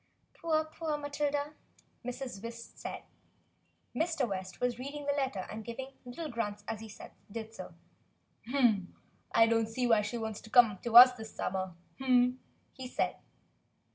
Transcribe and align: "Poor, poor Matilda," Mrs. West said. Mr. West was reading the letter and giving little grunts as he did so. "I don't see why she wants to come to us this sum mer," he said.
"Poor, 0.33 0.65
poor 0.65 0.97
Matilda," 0.97 1.53
Mrs. 2.03 2.41
West 2.41 2.79
said. 2.79 3.03
Mr. 3.95 4.27
West 4.27 4.59
was 4.59 4.79
reading 4.79 5.05
the 5.05 5.13
letter 5.13 5.41
and 5.47 5.63
giving 5.63 5.91
little 6.05 6.27
grunts 6.27 6.63
as 6.67 6.79
he 6.79 6.91
did 7.31 7.53
so. 7.53 7.75
"I 9.31 9.45
don't 9.45 9.69
see 9.69 9.85
why 9.85 10.01
she 10.01 10.17
wants 10.17 10.41
to 10.41 10.49
come 10.49 10.79
to 10.81 10.97
us 10.97 11.11
this 11.11 11.35
sum 11.35 11.53
mer," 11.53 11.75
he 12.73 12.87
said. 12.87 13.17